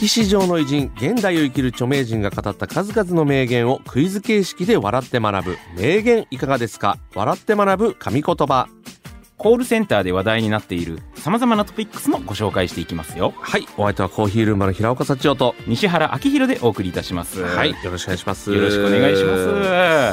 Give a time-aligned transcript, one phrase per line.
[0.00, 5.58] 歴史上の偉人現代を生きる著名人が語った数々の名言をクイズ形式で笑って学ぶ。
[5.76, 6.96] 名言いかがですか？
[7.14, 8.66] 笑って学ぶ神言葉。
[9.42, 13.32] コールセンターで話題になっている様々なトピックスもご紹介していきますよ。
[13.40, 13.66] はい。
[13.78, 15.54] お相手はコーヒールームの平岡幸男と。
[15.66, 17.42] 西原明宏でお送りいたします。
[17.42, 17.70] はい。
[17.70, 18.52] よろしくお願いします。
[18.52, 19.34] よろしくお願いしま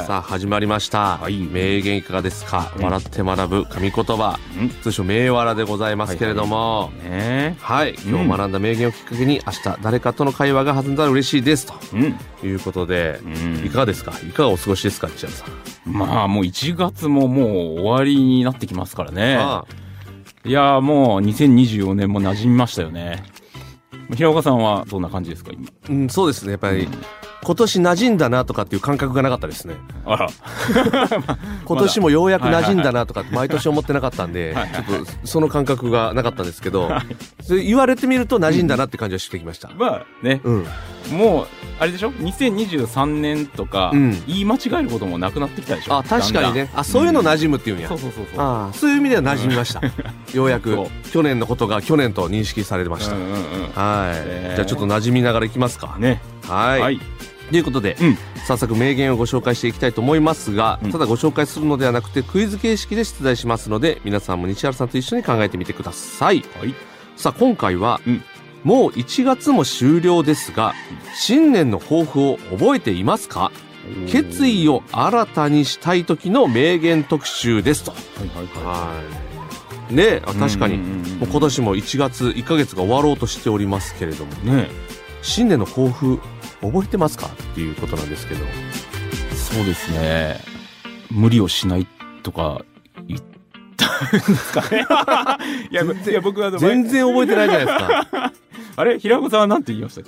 [0.02, 0.06] す。
[0.06, 1.40] さあ始まりました、はい。
[1.40, 2.84] 名言いかがですか、うん。
[2.84, 4.38] 笑って学ぶ神言葉。
[4.58, 4.70] うん。
[4.80, 11.74] 通称名笑でございますけれども、ねはい、今日学んだ名言をきっかけに明日誰かとの会話が弾んだら嬉しいですと。
[11.92, 12.16] うん。
[12.42, 13.66] いうことで、うん。
[13.66, 14.14] いかがですか？
[14.26, 15.08] いかがお過ごしですか？
[15.08, 15.48] 千原さん、
[15.88, 17.48] まあもう1月ももう
[17.80, 19.36] 終わりになってきますからね。
[19.36, 19.64] あ
[20.44, 20.52] い。
[20.52, 23.24] やーもう2024年も馴染みましたよね。
[24.14, 25.68] 平岡さんはどんな感じですか今？
[25.90, 26.52] うん、そうですね。
[26.52, 26.88] やっぱり
[27.44, 29.74] 今年馴染んだなとかっていう感覚がなかったですね。
[30.04, 30.28] あら。
[31.64, 34.70] 今年もようやく馴染んだなとかって毎年思ってなかったんで、はい。
[34.70, 36.90] ちょっとその感覚がなかったんですけど、
[37.42, 39.70] それ言われてみると馴染んだなって感じはしてきました。
[39.76, 40.66] まあねうん、
[41.12, 44.10] もうあれでしょ？2023年とかうん。
[44.26, 45.98] 言い間違えることもなくなってきたでしょ？
[45.98, 46.70] あ確かにね。
[46.74, 48.44] あそういうの馴染むっていうんや、だんそうそうそうそう。
[48.44, 49.80] ああそういう意味では馴染みました。
[50.34, 50.76] ようやく
[51.12, 53.36] 去年のことが去年と認識されました、うんうんうん。
[53.74, 54.52] はい、ね。
[54.56, 55.96] じゃあちょっと馴染みながらいきますか。
[55.98, 56.20] ね。
[56.46, 56.80] はい。
[56.80, 57.00] はい。
[57.50, 58.18] ということで、うん。
[58.46, 60.92] 早速名言をご紹介していきたいと思いますが、うん。
[60.92, 66.44] ただご紹介するのではなくてクイズ形式で出題しますので皆さんも西原さんと一緒に考えてみてください。
[66.60, 66.74] はい。
[67.16, 68.22] さあ今回は、うん
[68.64, 70.74] もう1月も終了ですが
[71.14, 73.50] 新年の抱負を覚えていますか？
[74.10, 77.92] 決意を新たにしたい時の名言特集ですと。
[77.92, 79.02] はいはいはは
[79.90, 79.94] い。
[79.94, 80.76] ねあ確かに。
[80.76, 84.32] もう今年も1月1ヶ月が終わろうとしておりますけれども。
[84.44, 84.68] いね。
[85.22, 86.20] 新年の抱負
[86.60, 87.26] 覚えてますか？
[87.28, 88.44] っていうことなんですけど。
[89.34, 90.40] そうですね。
[91.10, 91.86] 無理をしない
[92.22, 92.60] とか
[93.06, 93.20] 言っ
[93.78, 94.84] たんですかね。
[95.70, 98.32] いや僕は全然覚えてないじゃないですか
[98.78, 98.98] あれ？
[98.98, 100.04] 平子さんは何て言いましたっ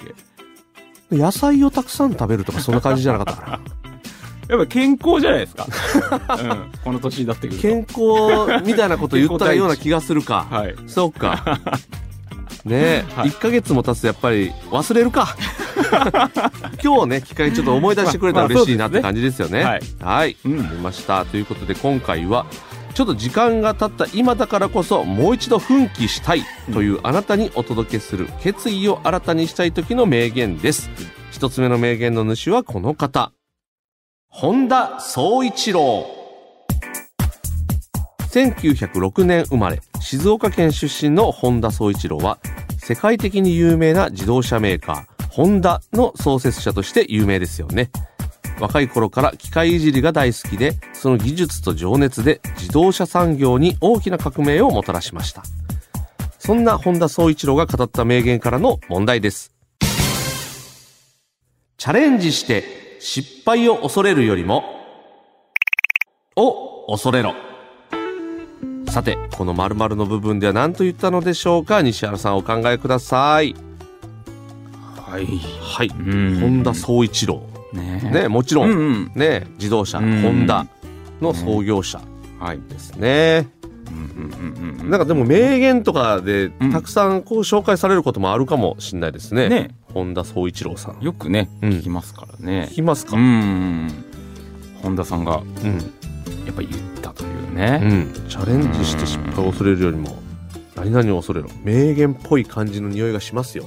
[1.10, 1.16] け？
[1.16, 3.60] 野菜をたくさん食べるとかそんな感じじゃなかったかな
[4.48, 5.66] やっぱ健康じゃないですか、
[6.40, 7.62] うん、この年になってくると。
[7.62, 10.46] 健康みたいなこと言ったような気がするか。
[10.50, 10.74] はい。
[10.86, 11.60] そうか。
[12.64, 13.30] ねえ、はい。
[13.30, 15.36] 1ヶ月も経つとやっぱり忘れるか。
[16.82, 19.64] 今日ね機会にちょっと思い出してくれたら嬉しいなって感じですよね。
[19.64, 19.80] はい。
[20.00, 20.82] はい、うん。
[20.82, 21.24] ました。
[21.24, 22.46] ということで今回は
[22.94, 26.42] ちょっと時間が経った今だからこそもう一度奮起したい
[26.72, 30.90] というあなたにお届けする決意を新たにしたい時の名言です。
[31.30, 33.32] 一つ目の名言の主はこの方。
[34.28, 36.06] 本田宗一郎。
[38.30, 42.38] 1906年生まれ静岡県出身の本田宗一郎は
[42.78, 47.90] 世界的に有名な自動車メーカーホンダの創設者として有名ですよね。
[48.60, 55.42] 若い頃から機械いじりが大好きでその技術と情熱で自動車産業に大きな革命をもたらしました。
[56.38, 59.52] そんな本田宗一郎が語った名言からの問題です。
[61.76, 64.64] チャレンジして失敗を恐れるよりも
[66.36, 67.34] を恐れろ。
[68.88, 71.80] さてこの〇〇の部分では何と言ったのでしょうか？
[71.80, 73.54] 西原さんお考えください。
[74.96, 75.26] はい。
[75.26, 75.88] はい。
[75.88, 76.40] うん。
[76.40, 77.42] 本田宗一郎
[77.72, 79.12] ねねもちろうんんうん。
[79.14, 80.22] ね自動車うん。
[80.22, 80.66] ホンダ
[81.20, 82.00] の創業者。
[82.38, 83.48] はいですね。
[83.90, 84.90] うんうんうんうん。
[84.90, 86.72] なんかでも名言とかでうん。
[86.72, 89.48] たくさんこう紹介されることもあるかもしれないですね。
[89.48, 91.00] ね本田宗一郎さん。
[91.00, 91.70] よくねうん。
[91.70, 92.68] 聞きますからね。
[92.70, 93.16] 聞きますか？
[93.16, 94.04] ううんん。
[94.82, 95.78] 本田さんがうん。
[96.46, 100.20] やっぱり言ったというね、チャレンジして失敗を恐れるよりも
[100.74, 101.50] 何々を恐れろ。
[101.62, 103.66] 名言っぽい感じの匂いがしますよ。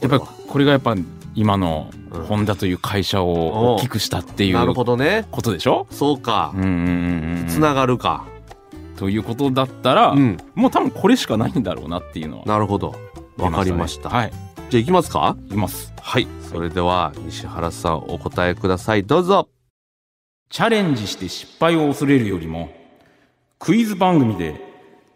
[0.00, 0.94] やっぱりこれがやっぱ
[1.34, 5.26] 今のうんホンダという会社を大きくしたっていなるうほどね。
[5.30, 5.86] ことでしょ？
[5.90, 6.52] そうか。
[6.54, 8.24] うんうんうんうんつながるか。
[8.96, 10.36] ということだったら、うん。
[10.54, 12.94] もう多分これしかないんだろうなっていうのはなるほど。
[13.36, 14.10] わかりました。
[14.10, 14.32] はい。
[14.70, 15.36] じゃあ行きますか？
[15.46, 15.92] いきます。
[16.00, 16.28] はい。
[16.50, 19.04] それでは西原さんお答えください。
[19.04, 19.48] どうぞ。
[20.50, 22.70] チャレンジして失敗を恐れるよりも
[23.58, 24.60] クイズ番組で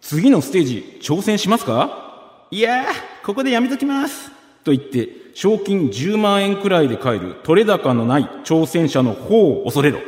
[0.00, 2.48] 次のステージ挑戦しますか？
[2.50, 2.86] いやー
[3.24, 4.30] ここでやめときます。
[4.64, 9.98] と言って賞金10万円くらいで買える取れ高のない挑戦者の方を恐れろ。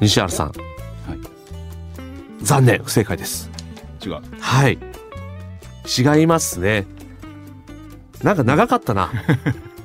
[0.00, 0.48] 西原さん。
[0.48, 2.44] はい。
[2.44, 2.82] 残念。
[2.82, 3.48] 不正解です。
[4.04, 4.14] 違う。
[4.40, 4.78] はい。
[5.86, 6.84] 違いますね。
[8.24, 9.12] なんか長かったな。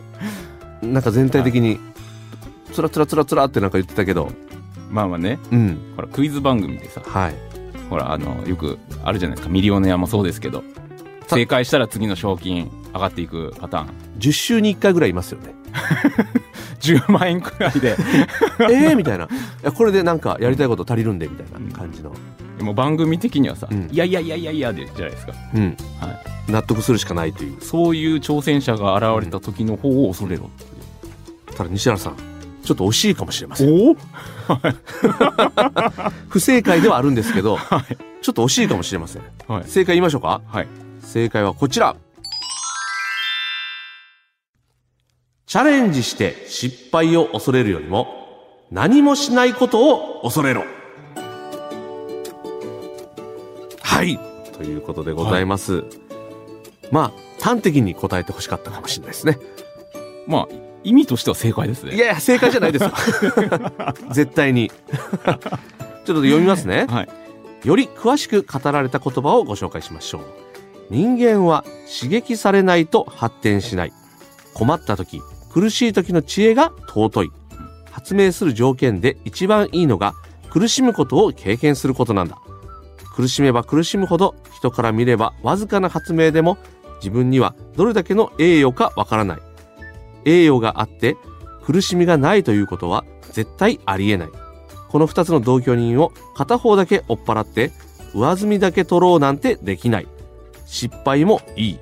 [0.82, 1.78] なんか全体的に。
[2.74, 4.32] つらつらつらつらってなんか言ってたけど。
[4.90, 5.38] まあまあね。
[5.52, 5.78] うん。
[5.96, 7.04] ほらクイズ番組でさ。
[7.06, 7.36] はい。
[7.92, 9.54] ほらあのよくあるじゃないですか。
[9.54, 10.64] ミリオネアもそうですけど。
[10.64, 10.85] た
[11.28, 13.90] 正解したら次の賞金上がっていくパターン。
[14.20, 15.54] 10週に1回ぐらいいますよね。
[16.80, 17.96] 10万円くらいで。
[18.60, 19.28] えーみたいな。
[19.76, 22.14] これでなんかやりたいこと足りるんでみたいな感じの、
[22.62, 23.90] もう番組的にはさ、うん。
[23.92, 27.58] いやいやいやいやいやでじゃないですか、うん、は納得するしかないという。
[27.62, 30.50] そういう挑戦者が現れた時の方を恐れろ
[31.50, 31.54] う。
[31.56, 32.16] ただ西原さん
[32.64, 33.70] ちょっと惜しいかもしれません。
[33.70, 33.96] お
[36.30, 37.58] 不正解ではあるんですけど、
[38.22, 39.22] ちょっと惜しいかもしれません。
[39.48, 39.64] はい。
[39.66, 40.42] 正解言いましょうか？
[40.48, 40.68] はい
[41.06, 41.96] 正解はこちら。
[45.46, 48.26] チャレンジして失敗を恐れるよりも
[48.72, 50.66] 何もしないことを恐れろ。
[53.82, 54.20] はい。
[54.52, 55.84] ということでございます、
[56.92, 59.38] まあ端的に答えてほしかったかもしれないですね。
[60.28, 61.96] まあ意味としては正解ですね。
[61.96, 62.92] いやいや正解じゃないですよ。
[64.12, 64.70] 絶対に。
[64.70, 64.74] ちょ
[65.34, 65.36] っ
[66.06, 66.88] と読みますね。
[66.90, 67.10] はい。
[67.68, 70.22] より詳しく語られた言葉をご紹介しましょう。
[70.90, 73.94] 人間は刺激されないと発展しない。
[74.54, 75.22] 困った時、
[75.52, 77.32] 苦しい時の知恵が尊い。
[77.92, 80.14] 発明する条件で一番いいのが
[80.50, 82.38] 苦しむことを経験することなんだ。
[83.16, 86.58] 苦しめば苦しむほど人から見ればわずかな発明でも
[86.98, 89.40] 自分にはどれだけの栄誉かわからない。
[90.26, 91.16] 栄誉があって
[91.64, 94.30] 苦しみがないということは絶対ありえない。
[94.90, 97.72] この二つの同居人を片方だけ追っ払って
[98.14, 100.08] 上積みだけ取ろうなんてできない。
[100.66, 101.80] 失敗もいい。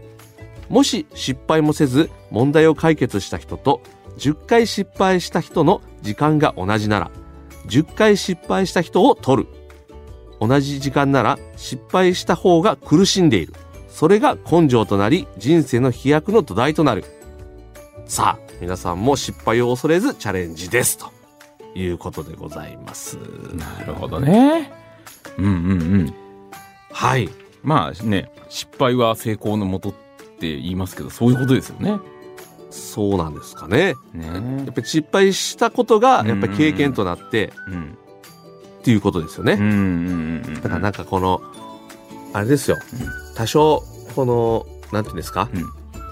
[0.69, 3.81] もし失敗もせず問題を解決した人と
[4.17, 7.11] 10回失敗した人の時間が同じなら
[7.67, 9.49] 10回失敗した人を取る。
[10.39, 13.53] 同じ時間なら失敗した方が苦しんでいる。
[13.87, 17.05] それが根性となり人生の飛躍の土台となる。
[18.05, 20.97] さあ、皆さんも失敗を恐れずチャレンジです。
[20.97, 21.11] と
[21.75, 23.17] いうことでございます。
[23.53, 24.71] なるほどね
[25.37, 26.13] うんうんうん
[26.91, 27.29] はい。
[27.63, 29.93] まあね失敗は成功のもとっ
[30.39, 31.99] て言いますけどそういうことですよね。
[32.73, 33.93] そうなんですかね。
[34.13, 34.25] ね。
[34.65, 37.97] やっぱり失敗したことが、やっぱり経験となって、うん。
[38.79, 39.53] っていうことですよね。
[39.53, 41.39] うんだからなんかこの、
[42.33, 42.77] あれですよ。
[43.35, 43.83] 多少、
[44.15, 45.65] この、なんていうんですか、うん。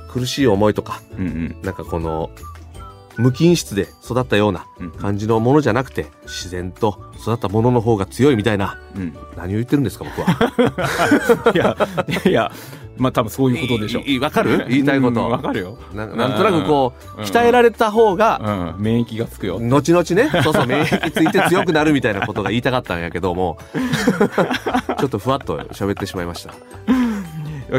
[0.08, 1.56] 苦しい思いとか、うんうん。
[1.64, 2.30] なんかこの、
[3.18, 4.92] 無菌室で育ったようなうん。
[4.92, 9.16] 感じのものじゃなくて、自然と育ったものの方が強いみたいな、うん。
[9.38, 11.52] 何を言ってるんですか、僕は。
[11.54, 11.78] いや
[12.26, 12.52] いや
[12.98, 14.66] まあ多分そういうことでしょいいわかる？
[14.70, 15.22] 言いたいこと。
[15.22, 15.78] うんわかるよ。
[15.94, 18.84] ななんとなくこう、うん鍛えられた方が、うん。
[18.84, 19.60] 免疫がつくよ。
[19.60, 23.58] 後々ね、そうそう、免疫ついて強くなるみたいなことが言いたかったんやけども、
[25.00, 26.54] ちょっとふわっと喋ってしまいました。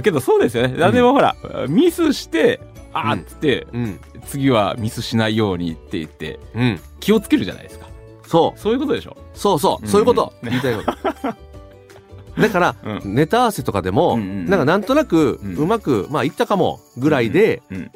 [0.00, 0.90] けどそうですよね。
[0.92, 1.36] でもほら、
[1.68, 2.60] ミスして、
[2.94, 4.00] あーっつって、うん。
[4.26, 6.80] 次はミスしないようにって言って、うん。
[7.00, 7.86] 気をつけるじゃないですか。
[8.26, 8.58] そう。
[8.58, 9.16] そういうことでしょ？
[9.34, 9.84] そうそう。
[9.84, 10.32] うんそういうこと。
[10.42, 12.40] ね言いたいこと。
[12.40, 17.90] だから、 うネタ合わせとかでも、なんかなんとなく、うまく、まあ、いったかも、ぐらいで、うん。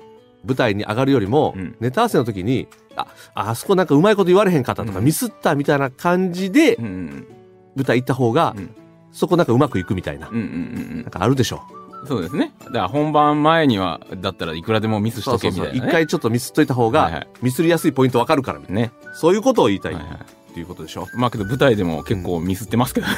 [0.44, 8.70] 舞台に上がるよりも、うんネタ合わせの時に、あ、あそこなんかうまいこと言われへんかったとか、うんミスったみたいな感じで舞台行った方が、うん
[9.12, 11.62] そこなんかうまくいくみたいな、なんかあるでしょ？
[12.02, 12.08] うん。
[12.08, 12.52] そうですね。
[12.64, 15.50] だから本番前には、だったらいくらでもミスしとけ。
[15.50, 15.78] みたいな、ね。
[15.78, 18.82] 一回ちょっとミスっといた方が、はいはいミスりやすいポイントわかるからみたいな。
[18.82, 18.92] ね。
[19.14, 20.18] そういうことを言いたいっはいはい。
[20.54, 21.06] ていうことでしょ。
[21.14, 23.12] まあけど舞台でも結構ミスってますけどね。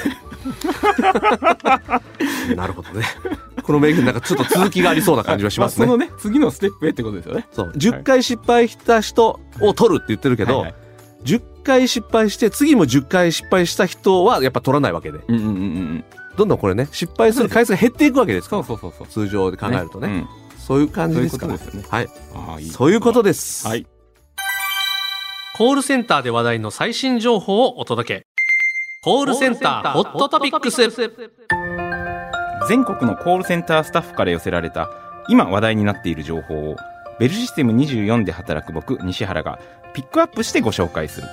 [2.57, 3.07] なるほどね。
[3.63, 5.87] この名言なんかちょっと続きがありそうな感じはしますね。
[5.87, 7.47] そのね、次のステップへってことですよね。
[7.53, 7.73] そう。
[7.77, 10.75] 10回失敗した人を取るって言ってるけど、はいはい
[11.25, 15.19] 10回失敗して、次も10回失敗した人はやっぱ取らないわけで。
[15.29, 16.05] うんうんうんうん。
[16.39, 18.63] どんどんこれね、失敗する回数が減っていくわけですから。
[18.63, 19.27] そうそうそうそう。
[19.27, 20.09] 通常で考えるとね。
[20.09, 21.57] うんそういう感じですから。
[21.57, 22.09] そういうことですはい。
[22.35, 22.69] ああ、いい。
[22.69, 23.67] そういうことです。
[23.67, 23.87] はい。
[25.57, 28.27] コールセンターで話題の最新情報をお届け。
[29.03, 30.83] コールセンターホットトピックス。
[32.69, 34.91] 全国のコールセンタースタッフから寄せられた
[35.31, 36.77] 今話題になっている情報を
[37.19, 39.59] ベルシステム24で働く僕西原が
[39.95, 41.29] ピックアップしてご紹介する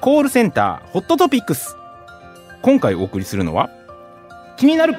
[0.00, 1.76] コールセンターホットトピックス
[2.62, 3.70] 今回お送りするのは
[4.62, 4.94] 気になる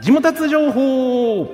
[0.00, 1.52] 地元達情報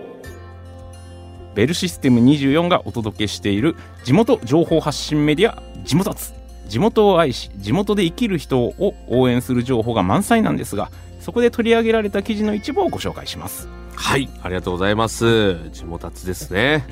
[1.54, 6.34] ベルシステム24がお届けしている地元情報発信メディア地元達
[6.68, 10.90] 地元を愛し地元で生きる人を応援する情報が満載なんですが
[11.20, 13.66] そこで取り上げられた記事の一部をご紹介します
[13.96, 14.28] はい。
[14.42, 15.70] ありがとうございます。
[15.70, 16.84] 地元達ですね。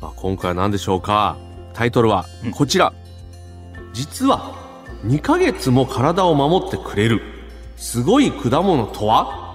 [0.00, 1.36] あ今回は何でしょうか
[1.72, 2.92] タイトルはうんこちら。
[3.92, 4.54] 実は
[5.04, 7.22] 2ヶ月も体を守ってくれる
[7.76, 9.45] すごい果物とは？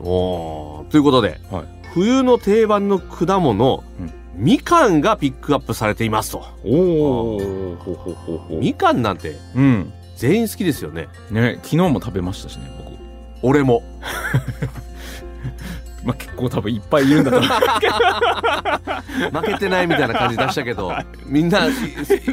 [0.00, 1.64] おーということで、はい。
[1.94, 4.12] 冬の定番の果物、うん。
[4.34, 6.44] みかんがピックアップされていますと。
[6.64, 9.92] おおほほほほみかんなんてうん。
[10.16, 11.08] 全員好きですよね。
[11.30, 12.96] ね昨日も食べましたしね僕。
[13.42, 13.82] 俺も。
[16.04, 17.50] まあ結構多分いっぱいいるんだと思う。
[19.32, 20.92] 負けてないみたいな感じ出したけど、
[21.26, 21.60] みんな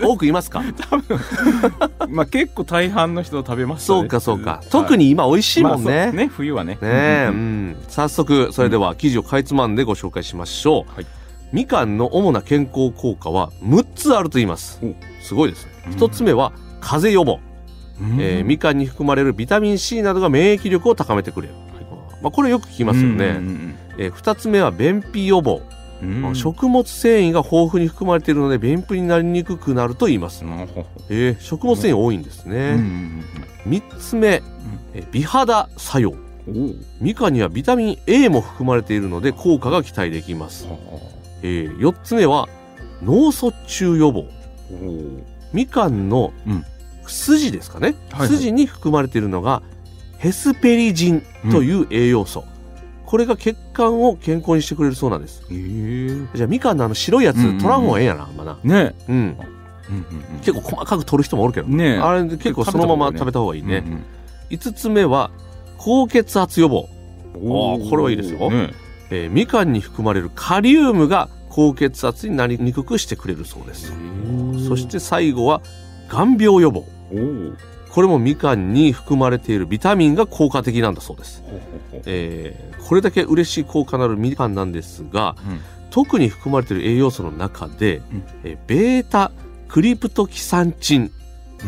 [0.04, 0.62] 多くいますか？
[2.10, 4.62] まあ結構大半の人食べましたねそうかそうか。
[4.70, 6.30] 特に今美味しいもんまあね。
[6.32, 6.74] 冬はね。
[6.76, 7.70] ねえ、ううん。
[7.72, 11.06] ん、早速それでは記事をかいつまんでご紹介しましょう、はい。
[11.52, 14.80] みかんの主な健康効果は6つあると言います。
[14.84, 14.94] お。
[15.24, 15.72] すごいですね。
[15.88, 15.94] うん。
[15.94, 17.40] 1つ目は風邪予防、
[18.02, 18.22] うん。
[18.22, 21.54] えーみかんに含まれるビタミン C などが免疫力を高めてくれる、
[22.26, 25.62] まあ、これよく聞きますよね、うんえー2つ目は便秘予防、
[26.02, 26.10] うん。
[26.10, 30.52] うんまあ食物繊維が豊富に含まれているので便秘になりにくくなると言います、うん
[31.10, 33.24] えー食物繊維多いんですうんうね、ん
[33.68, 34.42] 3つ目、
[34.96, 36.16] えー美肌作用。
[37.00, 40.68] みかんにはビタミン A も含まれているので効果が期待できます、
[41.42, 42.48] えー、4つ目は
[43.04, 44.26] 脳卒中予防。
[45.54, 46.66] みかんのうん。
[47.08, 48.30] 筋ですかね、はいはい。
[48.30, 49.62] 筋に含まれているのが
[50.26, 52.46] ヘスペリジンという栄養素、
[53.06, 55.44] これが血管を健康にしてくれるそうなんです。
[56.34, 57.58] じゃあみかんのあの白いやつうんうんうん。
[57.60, 58.58] 取らん方がええんやなあんまな。
[58.64, 58.96] ね。
[59.08, 59.16] うん。
[59.16, 64.04] うんうん結構細かく取る人もおるけど、ねあれ結構そのまま食べた方がいいね、うん
[64.50, 65.30] 5つ目は
[65.78, 66.90] 高血圧予防。
[67.36, 68.50] うんあーこれはいいですよ。
[68.50, 68.74] ね。
[69.12, 73.94] えーみかんに含まれるカリウムが高血圧になりにくくしてくれるそうです。
[74.68, 75.62] そして最後は
[76.10, 76.84] がん病予防。
[77.12, 81.42] おおこれもみかんに含まれているビタミンが効果的なんだそうです、
[82.06, 85.60] えーこれだけ嬉しい効果のあるみかんなんですがうん。
[85.90, 88.24] 特に含まれている栄養素の中で、うん。
[88.44, 89.32] えーベータ
[89.70, 91.10] クリプトキサンチン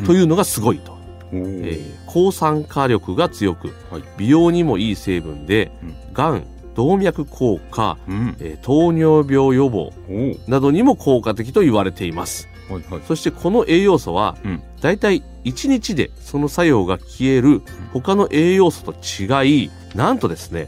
[0.05, 0.99] というのがすごいと、おお
[1.31, 4.03] えー抗酸化力が強くはい。
[4.17, 6.13] 美容にもいい成分で、うん。
[6.13, 6.43] がん
[6.75, 8.35] 動脈硬化、うん。
[8.39, 12.47] えー糖尿病予防おなどにも効果的と言われています。
[12.69, 13.01] おはいはい。
[13.07, 17.61] そしてこの栄養素は、うんだいたい1日でその作用が消える
[17.93, 20.67] 他の栄養素と違いなんとですね、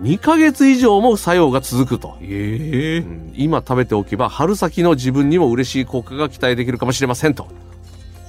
[0.00, 2.98] 2ヶ月以上も作用が続くと、ええ。
[2.98, 3.32] うん。
[3.36, 7.48] 今食べておけば春先の自分にも嬉しい効果が期待できるかもしれませんと。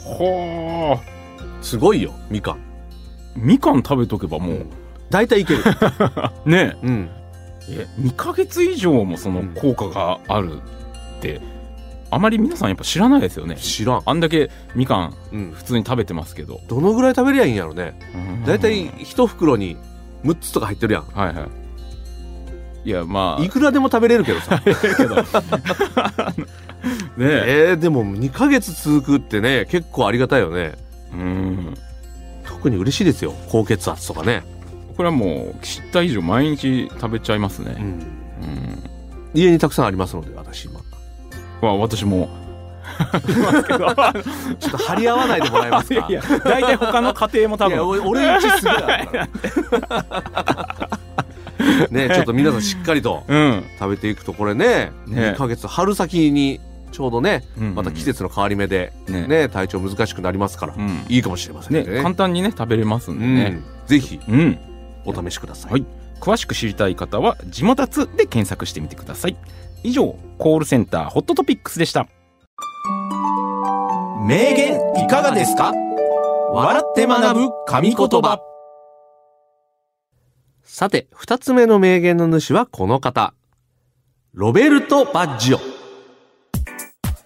[0.04, 1.64] はあ。
[1.64, 2.60] すごいよみかん。
[3.36, 4.66] みかん食べとけばもう。
[5.10, 5.64] 大体いける。
[6.46, 6.78] ね。
[6.84, 7.10] うん。
[7.70, 10.62] え2ヶ月以上もその効果がある
[11.18, 11.42] って
[12.16, 13.58] あまり皆さんやっぱ知らないですよね。
[13.58, 16.62] 知らん、あんだけみかんうん、普通に食べてますけど。
[16.70, 18.00] どのぐらい食べりゃいいんやろね。
[18.46, 19.76] 大体はい一袋に
[20.24, 21.04] 6つとか入ってるやん。
[21.04, 21.50] は
[22.86, 22.92] いい。
[22.94, 23.44] やまあ。
[23.44, 24.62] いくらでも食べれるけどさ。
[24.64, 24.76] ね
[27.18, 27.68] え。
[27.72, 30.76] えー、でも2ヶ月続くってね結構ありがたいよね。
[31.12, 31.74] うん。
[32.46, 33.34] 特に嬉しいですよ。
[33.50, 34.46] 高血圧とかね、
[34.96, 37.76] これはもう知った以上毎日食べちゃいますね。
[37.78, 38.84] うん、うん。
[39.34, 40.80] 家にたくさんありますので私今
[41.66, 42.30] まあ私も。
[42.96, 46.06] ちょっと張り合わないでもらえますか？
[46.08, 49.28] いや大体他の家庭も多いや分俺俺んちすぐだから。
[51.90, 53.64] ねちょっと皆さんしっかりとうん。
[53.80, 61.06] 食べていくとこれねね2ヶ月春先にちょうどねうんまた季節の変わり目でねね体調難しくなりますからうん。
[61.10, 61.84] いいかもしれませんね。
[61.84, 63.62] ね簡単にね食べれますんでね。
[63.84, 63.88] うん。
[63.88, 64.58] ぜひうん。
[65.06, 65.86] お試しください、はい。
[66.22, 69.36] 詳しく知りたい方は「地元つ」で検索してみてください
[69.86, 72.08] 以上コールセンターホットトピックスでした。
[74.26, 75.72] 名言いかがですか？
[76.52, 78.42] 笑って学ぶ神言葉。
[80.64, 83.36] さて二つ目の名言の主はこの方。
[84.34, 85.60] ロベルト・バッジオ。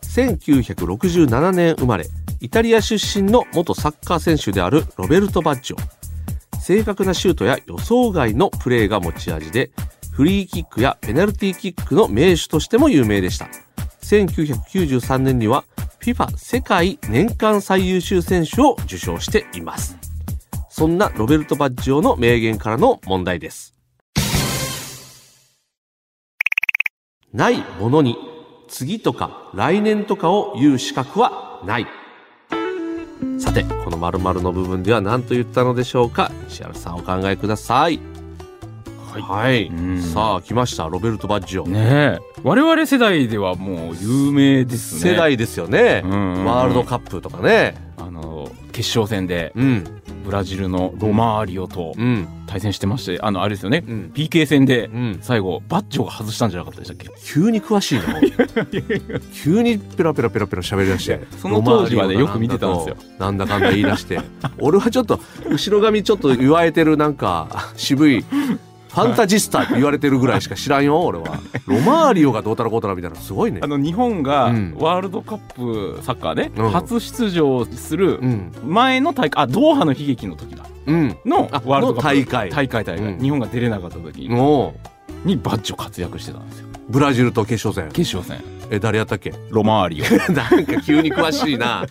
[0.04, 2.06] 1967年生まれ
[2.42, 5.78] イタリア出身の元サッカー選手であるロベルト・バッジオ。
[6.60, 9.72] 正確なシュートや予想外のプレーが持ち味で
[10.20, 13.48] フリーキックやペナルティーキックの名手としても有名でした。
[14.02, 15.64] 1993年には
[16.02, 19.98] FIFA 世界年間最優秀選手を受賞しています。
[20.68, 23.74] そんなロベルト・バッジオの名言からの問題です。
[27.32, 28.18] ないものに
[28.68, 31.88] 次とか来年とかを言う資格はない。
[33.38, 36.30] さてこの〇〇の部分では何と言ったのでしょうか？
[36.50, 38.02] 石原さんお考えください。
[39.10, 40.02] はい、うん。
[40.02, 42.20] さあ来ましたロベルト・バッジオ、ねえ。
[42.44, 45.12] 我々世代ではもう有名ですね。
[45.12, 47.76] 世代ですよね、うんワールドカップとかね。
[47.98, 49.84] あの決勝戦でうん。
[50.24, 52.28] ブラジルのロマーリオとうん。
[52.46, 54.12] 対戦してましてあのあれですよね、うん。
[54.14, 55.20] PK 戦でうん。
[55.22, 57.10] 最後バッジョが外したんじゃなかったでしたっけ？
[57.24, 58.20] 急に詳しいな。
[59.44, 61.20] 急にペラペラペラペラ喋り出して。
[61.42, 62.98] その当時はねよく見てたんですよ。
[63.18, 64.20] なんだかんだ言い出して。
[64.60, 68.26] 俺はちょっと後ろ髪ちょっと言われてるなんか渋い
[68.90, 71.40] ファンタジスタって言われてるぐらいしか知らんよ俺は。
[71.68, 73.60] ロマーリオがどうたらこうたらみたいなすごいね。
[73.64, 74.76] あの日本がうん。
[74.80, 76.70] ワールドカップサッカーでうん。
[76.72, 78.52] 初出場するうん。
[78.66, 80.66] 前の大会あドーハの悲劇の時だ。
[80.88, 81.18] うん。
[81.26, 82.50] のあワールドカップの大会。
[82.50, 83.20] 大会大会、うん。
[83.20, 84.76] 日本が出れなかった時も
[85.24, 86.68] にバッジョ活躍してたんですよ。
[86.68, 87.92] うブラジルと決勝戦。
[87.94, 88.44] 決勝戦。
[88.72, 89.34] え誰やったっけ？
[89.50, 90.06] ロマーリオ。
[90.34, 91.86] なんか急に詳しいな。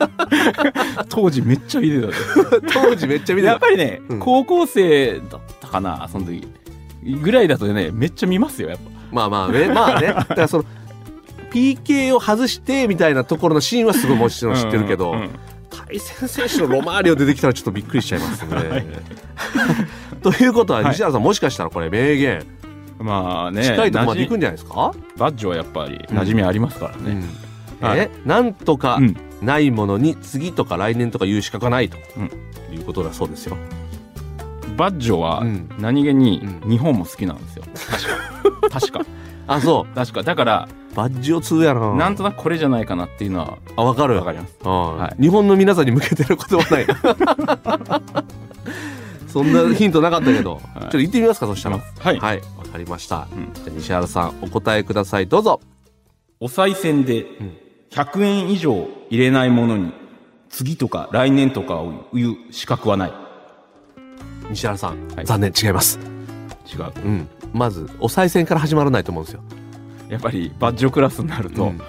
[1.08, 2.08] 当時めっちゃ見てた。
[2.72, 3.52] 当時めっちゃ見てた。
[3.52, 4.18] やっぱりね、うん。
[4.20, 6.46] 高校生だったかなその時。
[7.22, 8.90] ぐらいだとねめっちゃ見ますよやっぱ。
[9.10, 10.08] まあまあねまあね。
[10.12, 10.64] だからその
[11.50, 15.30] PK を外してみたいなところのシーンはすごいもちろん知ってるけど、うんうん
[15.70, 18.84] 対戦選手のロマーリオ出てきたらちょっとびっくりしちゃいますね。
[20.20, 20.90] ということははい。
[20.90, 22.44] 西原さんもしかしたらこれ名言
[22.98, 27.22] まあね近いとこまで行く馴んじゃないですか、染バッジョはやっぱり馴染みありますからね、
[27.80, 27.88] うん。
[27.88, 27.98] はい。
[28.00, 29.16] えなんとかうん。
[29.40, 32.24] ないものに次とか来年とか言う資格がないと、うん。
[32.74, 33.56] いうことだそうですよ。
[34.80, 35.68] バッジョはうん。
[35.78, 36.70] 何気にうん。
[36.70, 37.64] 日本も好きなんですよ。
[37.74, 38.06] 確
[38.62, 38.80] か。
[38.80, 39.04] 確か。
[39.46, 40.22] あそ確か。
[40.22, 41.94] だからうバッジを通やな。
[41.94, 44.16] なんとなくこれじゃないかなっていうのはあわかる。
[44.16, 44.56] わかります。
[44.64, 45.22] うんはい。
[45.22, 46.86] 日本の皆さんに向けてることはない。
[49.28, 51.78] そんなヒントなかったけど、 ちょっと言ってみますかそしたら。
[51.78, 53.28] はい、はい、わかりました。
[53.32, 53.52] うん。
[53.52, 55.26] じゃあ西原さんお答えください。
[55.26, 55.60] どうぞ。
[56.40, 57.26] お賽銭でん。
[57.90, 59.92] 100円以上入れないものに
[60.48, 63.29] 次とか来年とかを言う資格はない
[64.50, 65.98] 西原さん、はい残念違います。
[66.66, 67.28] 違ううん。
[67.52, 69.42] まずお賽銭から始まらないと思うんですよ。
[70.08, 71.80] やっぱりバッジョクラスになると、うん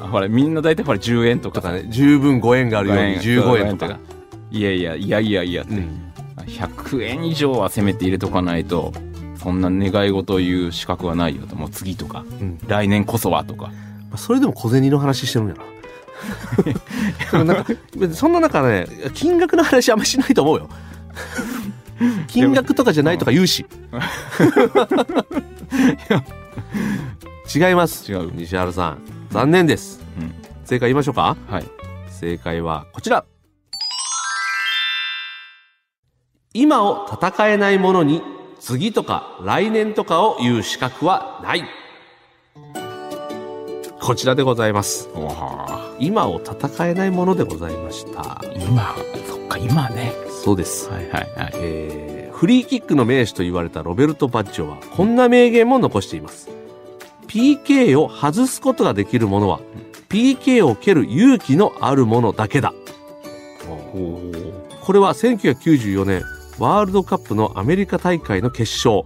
[0.00, 3.98] あほらみんな大体ほら10円とかとかね十分ご縁があるように15円とか。
[4.52, 6.12] いやいやいやいやいやって、うん。
[6.46, 8.92] 100円以上はせめて入れとかないと
[9.36, 12.58] そんな願い事を言う資格はないよともう次とかうん。
[12.68, 13.72] 来年こそはとかま
[14.14, 15.62] あそれでも小銭の話してるんやな。
[18.14, 20.68] そんな中ね金額の話あんましないと思うよ。
[22.28, 23.66] 金額とかじゃないとか言うし。
[27.54, 28.10] 違います。
[28.10, 28.98] 違う西原さん
[29.30, 30.00] 残念です。
[30.18, 31.36] うん正解言いましょうか？
[31.48, 31.64] はい
[32.08, 33.24] 正解はこちら。
[36.52, 38.22] 今を戦えないものに
[38.60, 41.64] 次とか来年とかを言う資格はない。
[44.10, 45.08] こちらでございます。
[46.00, 48.42] 今を戦えないものでございました。
[48.56, 50.90] 今そっか今ねそうです。
[50.90, 56.50] はいはいはいえーフリーキックの名手と言われたロベルト・バッジョはこんな名言も残しています。
[57.28, 59.60] PK を外すことができるものは
[60.08, 62.74] PK を蹴る勇気のあるものだけだ。
[63.76, 66.24] これは1994年
[66.58, 69.04] ワールドカップのアメリカ大会の決勝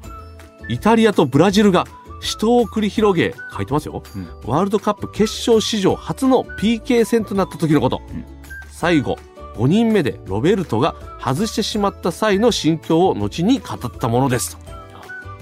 [0.70, 1.86] イタリアとブラジルが
[2.24, 4.26] 死闘を繰り広げ書いてますよ、うん。
[4.44, 8.24] ワールドカップ決勝史上初の PK 戦となった時のこと、うん。
[8.72, 9.16] 最後
[9.56, 14.56] 5人目でロベルトが外してしまった際の心境を後に語ったものです。
[14.56, 14.64] と。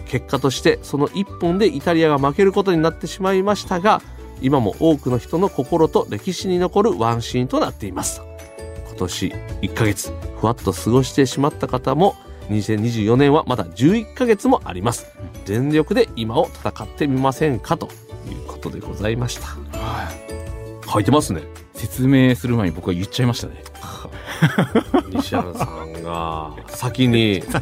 [0.06, 4.02] 結果としてその1本でイタリアが負けることになってしまいましたが
[4.42, 8.20] 今も多くの人の心と歴史に残るワンシーンとなっています。
[8.88, 9.26] 今年
[9.62, 12.14] 1ヶ月ふわっと過ごしてしまった方も
[12.48, 15.06] 2024年はまだ11ヶ月もあります。
[15.44, 17.88] 全力で今を戦ってみませんかと
[18.28, 19.46] いうことでございました。
[19.78, 20.88] はい。
[20.90, 21.42] 書いてますね。
[21.74, 23.62] 説明する前に僕は言っちゃいましたね。
[25.10, 27.42] 西原さんが先に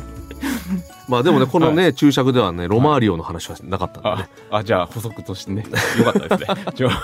[1.09, 4.29] まあでもねこのね、注釈ではねロマーリオの話はなかったんでね。
[4.51, 5.65] ああじゃあ補足としてね。
[5.99, 6.65] よかったですね。
[6.75, 7.03] じゃあ。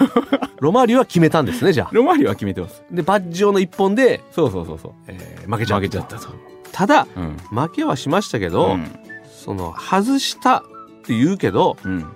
[0.61, 1.89] ロマーリオは決めたんですねじゃあ。
[1.93, 2.83] ロマーリオは決めてます。
[2.91, 4.93] でバッジョの一本で、そうそうそうそう。
[5.09, 6.29] えー負けちゃった負けちゃったと
[6.77, 7.37] ただうん。
[7.49, 8.87] 負けはしましたけど、うん。
[9.31, 10.63] その外したっ
[11.07, 12.07] て言うけどうん。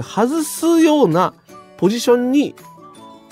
[0.00, 1.34] 外すような
[1.76, 2.54] ポジションに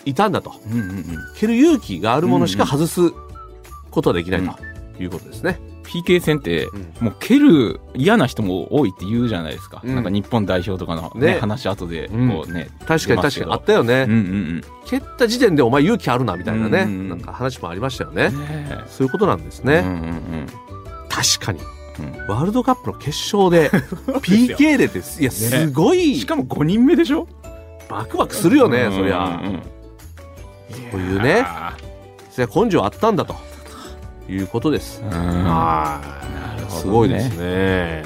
[0.04, 0.54] いたんだと。
[0.66, 1.04] うんうんうん。
[1.36, 3.12] 蹴る勇気があるものしか外す
[3.92, 4.40] ことはできない
[4.96, 5.60] ということですね。
[5.88, 6.94] PK 戦ってうん。
[7.00, 9.94] もう蹴る嫌な人も多いって言うじゃないですか、うん。
[9.94, 11.40] なんか日本代表とかの、ねね。
[11.40, 12.30] 話後でうん。
[12.30, 13.52] こうね、確かに確かに。
[13.52, 14.04] あったよね。
[14.06, 17.08] うんうん蹴った時点でお前勇気あるなみたいなね、うんうんうん。
[17.10, 18.30] なんか話もありましたよね。
[18.32, 19.82] うんねそういうことなんですね。
[19.84, 20.46] うんうん
[21.08, 21.60] 確かに。
[21.98, 22.26] うん。
[22.28, 23.70] ワールドカップの決勝で
[24.22, 25.20] PK でです。
[25.20, 26.16] いや、すごい。
[26.16, 27.26] しかも5人目でしょ？
[27.88, 29.40] バクバクするよね、うんそりゃ。
[29.42, 29.62] うんうん。
[30.90, 31.46] そういうね。
[32.54, 33.34] 根性あったんだと
[34.28, 35.02] いうことです。
[35.02, 36.00] は
[36.32, 38.02] なるほどねすごいですね。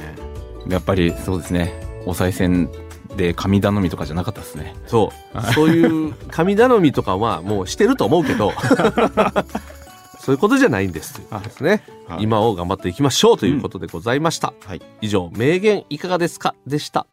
[0.68, 1.72] やっぱりそうですね
[2.06, 2.70] お賽銭
[3.16, 5.52] で神頼みとかじゃなかったですねそう。
[5.52, 8.52] そういう神頼みとかはもうしてると思うけど、
[10.20, 11.82] そういうことじゃないんですということですね。
[12.08, 14.52] はい今を頑張っていきましょうということでございました。
[14.66, 17.06] はい以上、名言いかがですかでした。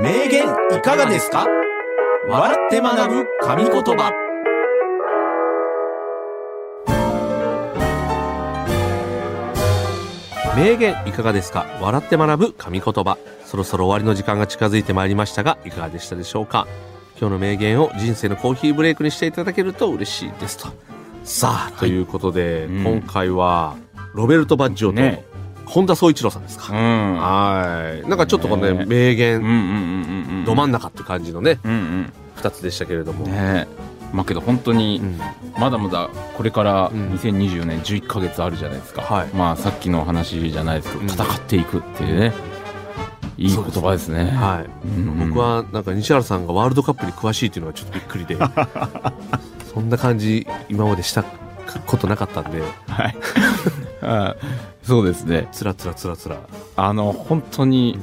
[0.00, 1.46] 名言いかがですか？
[2.28, 4.12] 笑って学ぶ神言葉
[10.56, 11.66] 名言いかがですか？
[11.80, 13.16] 笑って学ぶ神言葉。
[13.46, 16.66] そろそろ終わりの時間が近づいてまいりましたがいかがでしたでしょうか？
[17.18, 20.68] 今日の名言を人生のコーヒーブレイクにしていただけると嬉しいですと。
[21.24, 22.84] さあ、ということで、うん。
[22.84, 23.76] 今回は
[24.14, 25.24] ロベルト・バッジョと、ね。
[25.64, 27.16] 本田宗一郎さんですうか、ん。
[27.16, 28.08] はい。
[28.08, 28.84] なんかちょっとこのねね。
[28.84, 30.44] 名言、うんうんうんうんうん。
[30.44, 33.66] ど真ん中って感じのねうん2つでしたけれども、うんね
[34.12, 35.20] まあけど本当にうん。
[35.58, 37.12] まだまだこれからうん。
[37.14, 39.28] 2024年11ヶ月あるじゃないですか、はい。
[39.28, 41.08] まあさっきの話じゃないですけどうん。
[41.08, 42.32] 戦っていくっていうね、
[43.38, 44.30] いい言葉ですね。
[44.30, 44.88] はい。
[44.88, 45.28] うんうん。
[45.30, 48.36] 僕はなんか西原さんがワールドカップに詳しいっていうのはちょっとびっくりで。
[49.72, 51.24] そんな感じ今までした
[51.86, 52.62] ことなかったんで。
[52.88, 53.16] はい。
[54.02, 54.36] あ
[54.82, 55.48] そうですね。
[55.52, 56.36] つらつらつらつら、
[56.76, 57.98] あの本当に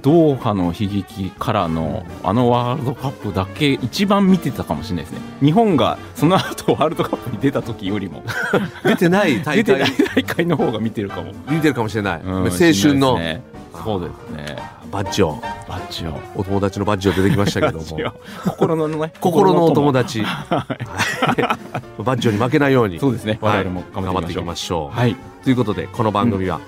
[0.00, 5.20] ドーハの悲劇からのあのワールドカップだけ一番見てたかもしれないですね。
[5.40, 8.22] 日本がその後ワールドカップに出た時よりも。
[8.84, 13.42] 出てない大出てない会大会の方が見てるかも、見てるかもしれない、うん青春の、ね。
[13.84, 14.56] そうですね。
[14.90, 17.84] バッジョバッジをお友達のバッジョ出てきましたけども。
[18.44, 20.22] 心のね 心のお友達。
[20.22, 22.98] バッジョに負けないように。
[22.98, 23.38] そうですね。
[23.40, 23.58] はい。
[23.58, 25.16] 我々も頑張っていきまましょう、うはい。
[25.42, 26.60] ということでこの番組は、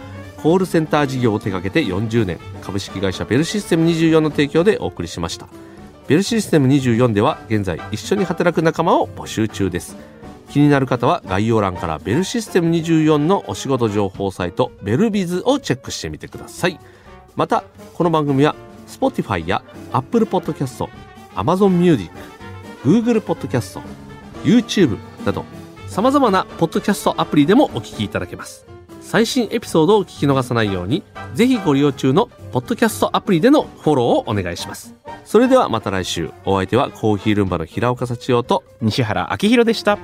[0.44, 2.38] コールセンター事業を手掛けて40年。
[2.60, 5.48] 株式会社ベルシステム24の提供でお送りしました。
[6.06, 9.96] ベルシステム24では現在一緒に働く仲間を募集中です。
[10.50, 16.78] 気になる方は概要欄からベルシステム24のお仕事情報サイトベルビズをチェックしてみてください。
[17.36, 18.54] またこの番組は
[18.86, 20.86] Spotify や Apple Podcast、
[21.36, 22.12] Amazon Music、
[22.84, 23.80] Google Podcast、
[24.42, 25.46] YouTube など
[25.88, 28.73] 様々なポッドキャストアプリでもお聞きいただけます。
[29.04, 31.02] 最新エピソードを聞き逃さないように
[31.34, 34.94] ぜひご利用中のポッドキャストアプリでのフォローをお願いします。
[35.24, 36.30] それではまた来週。
[36.44, 39.98] お相手はコーヒールンバの平岡幸男と西原明宏でした。